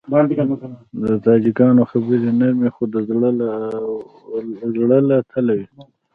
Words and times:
د 1.01 1.05
تاجکانو 1.25 1.81
خبرې 1.91 2.29
نرمې 2.39 2.69
خو 2.75 2.83
د 2.93 2.95
زړه 4.77 4.99
له 5.09 5.17
تله 5.31 5.53
وي. 5.57 5.67